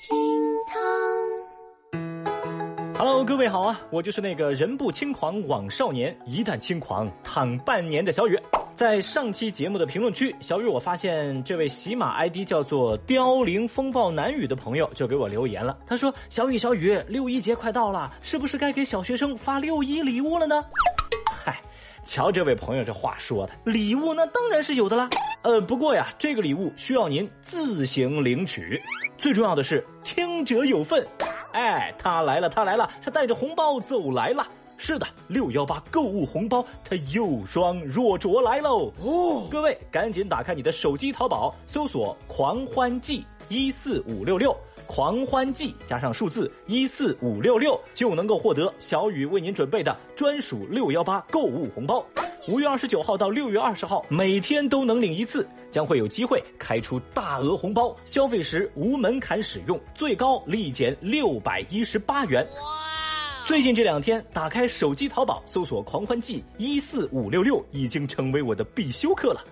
[0.00, 0.16] 厅
[0.68, 0.80] 堂
[2.96, 8.38] ，Hello，各位好啊，我就是那个人不轻狂枉少年，一旦轻狂躺半年的小雨。
[8.76, 20.64] 在上期节目的评论区，小雨我发现这位喜马 ID 叫做“凋零风暴南雨”的朋友就给我留言了，他说：“小雨小雨，六一节快到了，是不是该给小学生发六一礼物了呢？”
[21.26, 21.60] 嗨，
[22.04, 25.10] 瞧这位朋友这话说的，礼物那当然是有的啦。
[25.42, 28.80] 呃，不过呀，这个礼物需要您自行领取。
[29.18, 31.04] 最重要的是，听者有份。
[31.52, 34.46] 哎，他来了，他来了，他带着红包走来了。
[34.76, 38.92] 是的，六幺八购物红包，它又双若着来喽。
[39.02, 52.06] 哦，各位赶紧打开你的手机淘宝，搜索“狂欢季一四五六六”，狂欢季加上数字一四五六六，就能够获得小雨为您准备的专属六幺八购物红包。
[52.48, 57.94] 五月二十九号到六月二十号，每天都能领一次，将会有机会开出大额红包。
[58.06, 62.42] 消费时无门槛使用，最高立减六百一十八元。
[62.54, 62.60] 哇！
[63.46, 69.44] 最近这两天，打开手机淘宝搜索“狂欢季一四五六六”，已经成为我的必修课了。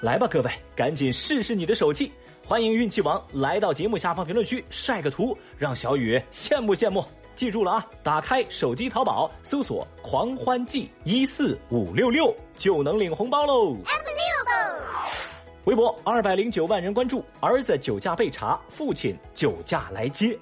[0.00, 2.12] 来吧，各位，赶紧试试你的手气！
[2.46, 7.04] 欢迎运气王来到节目下方评论区晒个图，让小雨羡慕羡慕。
[7.34, 7.86] 记住了啊！
[8.02, 13.76] 打开手机淘宝，搜索“狂欢季一四五六六”，就能领红包喽。
[15.64, 20.38] 微博二百零九万人关注，儿子酒驾被查，父亲酒驾来接。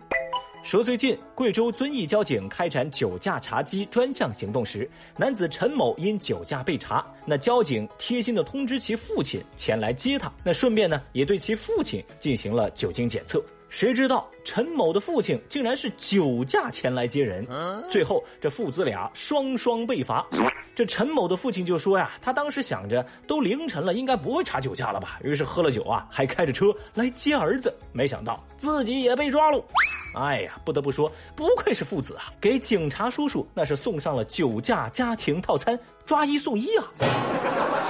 [0.64, 13.42] 说最近贵州遵义交警开展酒驾查缉专项行动时，男子陈某因酒驾被查，那交警贴心的通知其父亲前来接他，那顺便呢也对其父亲进行了酒精检测。
[13.72, 17.46] 谁知道陈某的父亲竟然是酒驾前来接人，
[17.90, 20.26] 最后这父子俩双双被罚。
[20.74, 29.64] 这陈某的父亲就说呀，他当时想着都凌晨了，应该不会查酒驾了吧，于是喝了酒啊，还开着车来接儿子，没想到自己也被抓了。
[30.14, 36.84] 哎呀，不得不说，不愧是父子啊，给警察叔叔那是送上了酒驾家庭套餐，抓一送一啊。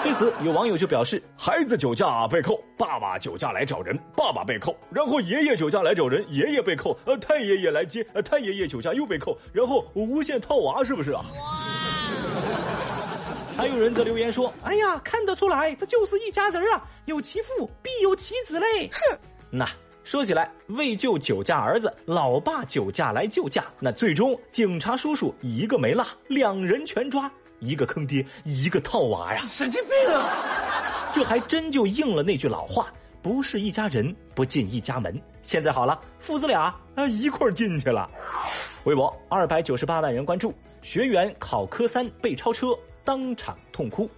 [0.05, 11.25] 对此，有网友就表示：“孩子酒驾被扣，爸爸酒驾来找人，爸爸被扣；然后爷爷酒驾来找人，爷爷被扣；呃，太爷爷来接，呃，太爷爷酒驾又被扣，然后无限套娃，是不是啊？”
[13.57, 19.19] 还有人则留言说：“哎呀，看得出来，这就是一家人啊，有其父必有其子嘞。”哼，
[19.51, 19.69] 那
[20.05, 27.31] 说起来，为救酒驾儿子，老爸酒驾来救驾，那最终警察叔叔一个没落，两人全抓。
[27.61, 29.43] 一个坑爹，一个套娃呀！
[29.47, 31.13] 神经病啊！
[31.15, 32.93] 这还真就应了那句老话：
[33.23, 35.17] 不是一家人，不进一家门。
[35.45, 38.11] 现在好了，父子俩啊一块进去了。
[38.83, 40.53] 微博二百九十八万人关注，
[40.83, 44.11] 学员考科三被超车，当场痛哭。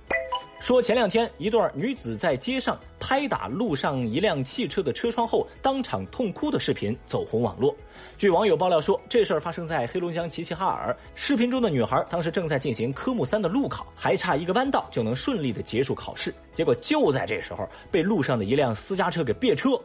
[0.60, 7.74] 说前两天一段女子在街上拍打路上一辆汽车的车窗后当场痛哭的视频走红网络。
[8.16, 10.96] 据网友爆料说，这事儿发生在黑龙江齐齐哈尔。
[11.14, 16.34] 视频中的女孩当时正在进行科目三的路考，还差一个弯道就能顺利的结束考试。
[16.54, 19.78] 结果就在这时候，被路上的一辆私家车给别车。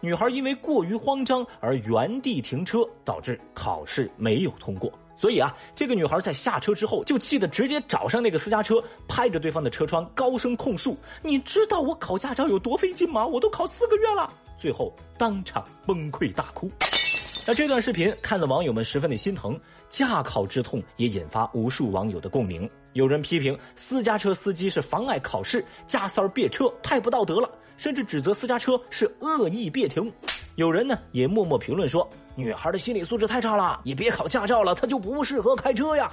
[0.00, 4.92] 女孩因为过于慌张而原地停车，导致考试没有通过。
[5.20, 13.26] 所以啊，这个女孩在下车之后就气得直接找上那个私家车，拍着对方的车窗高声控诉：“你知道我考驾照有多费劲吗？
[13.26, 16.70] 我都考四个月了。”最后当场崩溃大哭。
[17.46, 19.60] 那这段视频看得网友们十分的心疼，
[19.90, 22.68] 驾考之痛也引发无数网友的共鸣。
[22.94, 30.10] 有人批评私家车司机是妨碍考试，加塞儿别车太不道德了，甚至指责私家车是恶意别停。
[30.56, 32.10] 有人呢也默默评论说。
[32.36, 36.08] 女孩的心理素质太差了，也别考驾照了，她就不适合开车呀。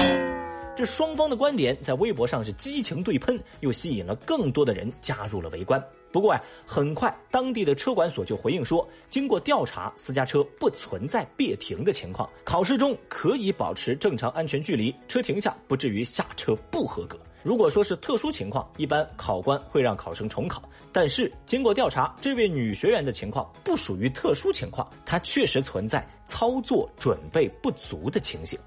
[0.76, 5.84] 这双方的观点在微博上是激情对喷，又吸引了更多的人加入了围观。
[6.12, 17.18] 不过呀，很快当地的车管所就回应说，经过调查，私家车不存在别停的情况，考试中可以保持正常安全距离，车停下不至于下车不合格。
[17.48, 20.62] 如果说是特殊情况，一般考官会让考生重考。
[20.92, 28.60] 但是经过调查，这位女学员的情况不属于特殊情况，她确实存在操作准备不足的情形。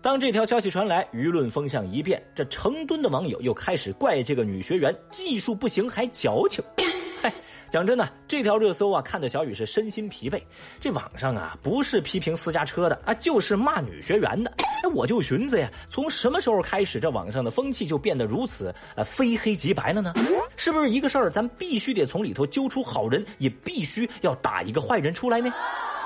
[0.00, 6.64] 当这条消息传来，舆论风向一变，这成吨的网友又开始怪这个女学员技术不行，还矫情。
[7.20, 7.34] 嗨，
[7.72, 10.40] 讲真的，这条热搜啊，看的小雨是身心疲惫。
[10.78, 14.52] 这网上啊，不是批评私家车的啊，就是骂女学员的。
[14.86, 20.14] 哎，我就寻思呀，从什么时候开始，这网上的风气就变得如此呃非黑即白了呢？
[20.56, 25.52] 是不是一个事儿，咱必须得从里头揪出好人，也必须要打一个坏人出来呢？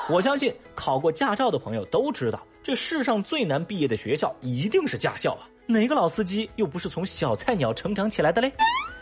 [0.09, 5.45] 我相信考过驾照的朋友都知道，这世上最难毕业的学校一定是驾校啊！
[5.71, 8.53] 哪个老司机又不是从小菜鸟成长起来的嘞？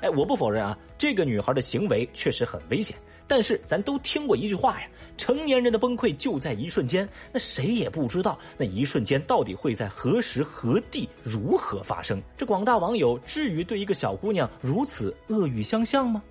[0.02, 2.94] 哎，我不否认啊，这个女孩的行为确实很危险。
[3.26, 4.86] 但是咱都听过一句话呀，
[5.16, 7.08] 成年人的崩溃就在一瞬间。
[7.32, 12.20] 那谁也不知道那一瞬间到底会在何时何地如何发生。
[12.36, 16.22] 这广大网友至于对一个小姑娘如此恶语相向吗？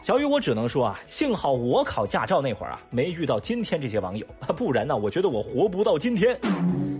[0.00, 6.38] 小雨，我只能说啊，幸好我考驾照那会儿啊，没遇到今天这些网友，不然呢，我觉得我活不到今天。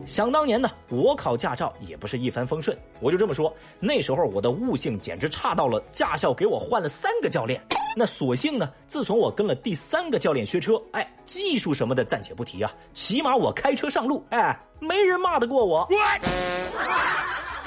[0.05, 7.63] 想当年呢，我考驾照也不是一帆风顺，我就这么说，那时候我的悟性简直差到了驾校给我换了三个教练。
[7.97, 15.87] 那所幸呢，自从我跟了第三个教练学车，哎，技术什么的暂且不提啊，起码我开车上路，哎，没人骂得过我。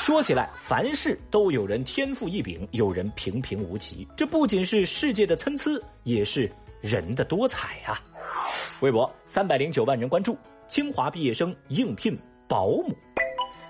[0.01, 4.07] 说起来，凡事都有人天赋异禀，有人平平无奇。
[4.17, 6.51] 这不仅是世界的参差，也是
[6.81, 8.01] 人的多彩啊！
[8.79, 10.35] 微博三百零九万人关注，
[10.67, 12.17] 清华毕业生应聘
[12.47, 12.97] 保姆。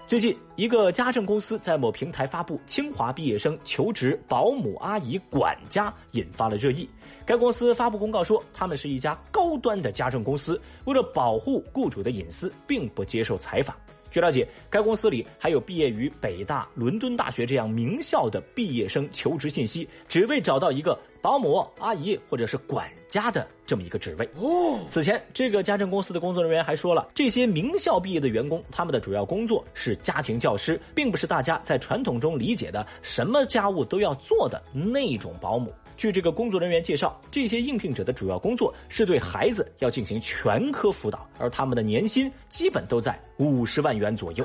[0.07, 6.89] 最近，一个家政公司在某平台发布清华毕业生求职保姆、阿姨、管家，引发了热议。
[7.25, 13.75] 该公司发布公告说，他们是一家高端的家政公司，为了保护雇主的隐私，并不接受采访。
[14.11, 24.29] 据了解，该公司里还有毕业于北大、伦敦大学这样名校的毕业生求职信息，只为找到一个保姆、阿姨或者是管家的这么一个职位。
[24.35, 35.73] 哦，此前这个家政公司的工作人员还说了，这些名校毕业的员工，他们的主要工作是家庭教师，并不是大家在传统中理解的什么家务都要做的那种保姆。
[36.01, 44.43] 据这个工作人员介绍，这些应聘者的主要工作是对孩子要进行全科辅导，而他们的年薪基本都在五十万元左右。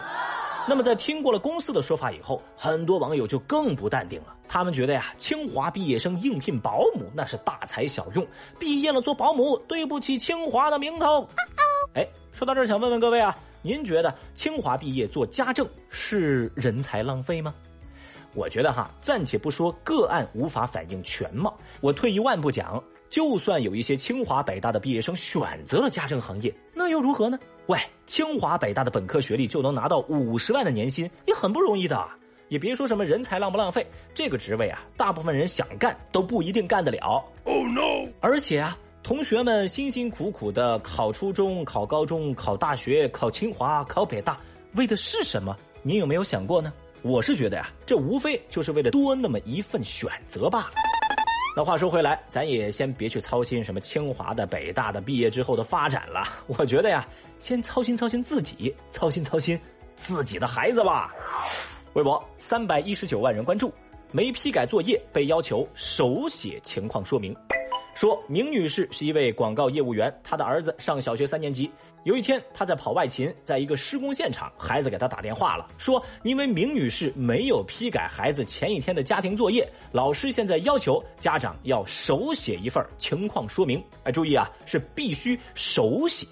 [0.68, 4.36] 那么，在听过了公司的说法以后，很多网友就更不淡定了。
[4.46, 8.26] 他们觉得呀，清华毕业生应聘保姆那是大材小用，
[8.58, 11.26] 毕业了做保姆对不起清华的名头。
[11.94, 17.54] 哎，说到这儿，想问问各位啊，您觉得清华毕业做家政是人才浪费吗？
[18.34, 27.38] 我觉得哈，暂且不说个案无法反映全貌，我退一万步讲，就算有一些清华北大的毕业生选择了家政行业，那又如何呢？
[27.66, 32.06] 喂，清华北大的本科学历就能拿到五十万的年薪，也很不容易的。
[32.48, 33.84] 也别说什么人才浪不浪费，
[34.14, 37.24] 这个职位啊，大部分人想干都不一定干得了。
[37.42, 38.08] Oh no！
[38.20, 44.38] 而且啊，同学们辛辛苦苦的考初中、考高中、考大学、考清华、考北大，
[44.74, 45.56] 为的是什么？
[45.82, 46.72] 您有没有想过呢？
[47.06, 50.72] 我是觉得呀，这无非就是为了多那么一份选择罢了。
[51.56, 56.24] 那话说回来，咱也先别去操心什么清华的、北大的毕业之后的发展了。
[56.48, 57.06] 我觉得呀，
[57.38, 59.58] 先操心操心自己，操心操心
[59.94, 61.14] 自己的孩子吧。
[61.92, 63.72] 微博三百一十九万人关注，
[64.10, 67.32] 没批改作业被要求手写情况说明。
[67.96, 71.70] 说明女士是一位广告业务员，她的儿子上小学三年级。
[72.04, 83.82] 有一天，她在跑外勤，在一个施工现场，孩子给她打电话了，说因为明女士没有批改孩子前一天的家庭作业，老师现在要求家长要手写一份情况说明。
[84.04, 86.26] 哎，注意啊，是必须手写。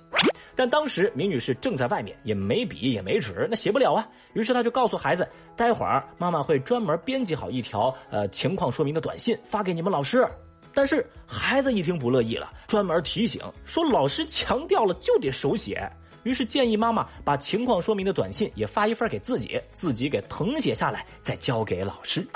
[0.54, 4.06] 但当时明女士正在外面，也没笔也没纸，那写不了啊。
[4.34, 5.26] 于是她就告诉孩子，
[5.56, 10.28] 待会儿妈妈会专门编辑好一条呃情况说明的短信发给你们老师。
[10.74, 15.88] 但是孩子一听不乐意了，专门提醒说：“老师强调了，就得手写。”
[16.24, 22.26] 于是建议妈妈把情况说明的短信也发一份给自己，自己给誊写下来，再交给老师。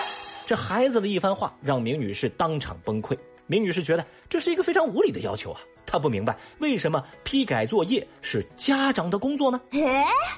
[0.46, 3.16] 这孩子的一番话让明女士当场崩溃。
[3.48, 5.60] 明女士觉得这是一个非常无理的要求啊！
[5.86, 9.58] 她不明白为什么批改作业是家长的工作呢？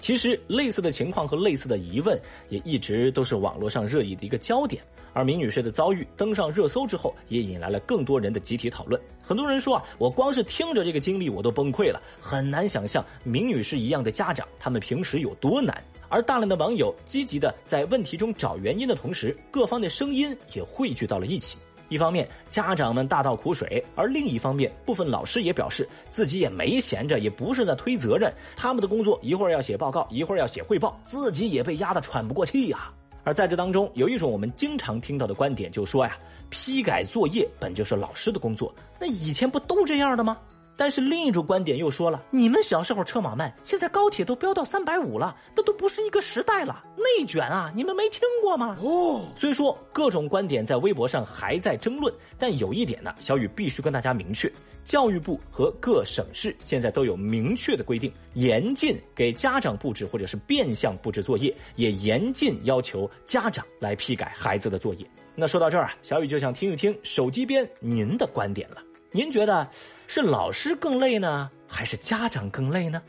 [0.01, 2.19] 其实类似的情况和类似的疑问
[2.51, 4.81] 也一直都是网络上热议的一个焦点。
[5.13, 9.01] 而明女士的遭遇登上热搜之后，也引来了更多人的集体讨论。
[9.25, 15.83] 很多人说啊，我光是听着这个经历我都崩溃了，很难想象明女士一样的家长他们平时有多难。
[16.09, 21.59] 而大量的网友积极的在问题中找原因的同时，各方的声音也汇聚到了一起。
[21.91, 28.33] 一方面，家长们大倒苦水；而另一方面，部分老师也表示自己也没闲着，也不是在推责任。
[28.57, 32.91] 他们的工作一会儿要写报告，一会儿要写汇报，自己也被压得喘不过气呀。
[33.25, 36.17] 而在这当中，有一种我们经常听到的观点，就说呀，
[36.49, 40.39] 批改作业本就是老师的工作，那以前不都这样的吗？
[40.81, 46.83] 但是另一种观点又说了，你们小时候车马慢，现在高铁都飙到三百五了，那都不是一个时代了。
[46.97, 48.79] 内卷啊，你们没听过吗？
[48.81, 54.51] 哦，虽说各种观点在微博上还在争论，但有一点呢，小雨必须跟大家明确：
[54.83, 65.05] 教育部和各省市现在都有明确的规定，严禁给家长布置或者是变相布置作业，也严禁要求家长来批改孩子的作业。
[65.35, 68.79] 那说到这儿啊，小雨就想听一听手机边您的观点了。
[69.13, 69.69] 您觉得
[70.07, 73.03] 是老师更累呢，还是家长更累呢？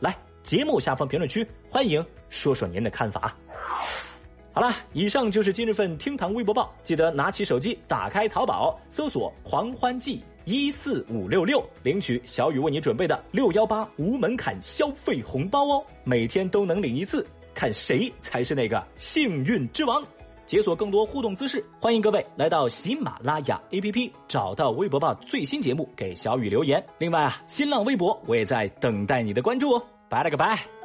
[0.00, 3.36] 来，节目下方评论区，欢迎说说您的看法。
[4.52, 17.24] 好了，以上就是今日份厅堂微博报，记得拿起手机，打开淘宝，搜索“狂欢季一四五六六”，领取小雨为你准备的六幺八无门槛消费红包哦，每天都能领一次，
[17.54, 20.04] 看谁才是那个幸运之王。
[20.46, 26.84] 解锁更多互动姿势，欢迎各位来到喜马拉雅 APP，找到微博报最新节目，给小雨留言。
[26.98, 29.82] 另外啊，新浪微博我也在等待你的关注哦。
[30.08, 30.75] 拜了个拜。